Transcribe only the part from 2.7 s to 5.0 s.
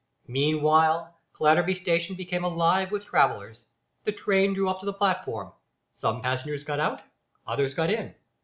with travellers. The train drew up to the